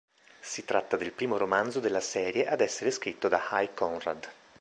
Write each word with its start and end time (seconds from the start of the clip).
Si 0.39 0.65
tratta 0.65 0.97
del 0.97 1.11
primo 1.11 1.37
romanzo 1.37 1.79
della 1.79 1.99
serie 1.99 2.47
ad 2.47 2.61
essere 2.61 2.89
scritto 2.89 3.27
da 3.27 3.39
Hy 3.51 3.69
Conrad. 3.75 4.27